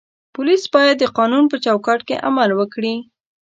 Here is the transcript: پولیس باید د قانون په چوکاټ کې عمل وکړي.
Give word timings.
پولیس 0.35 0.63
باید 0.73 0.95
د 0.99 1.05
قانون 1.17 1.43
په 1.49 1.57
چوکاټ 1.63 1.99
کې 2.07 2.21
عمل 2.27 2.49
وکړي. 2.59 2.95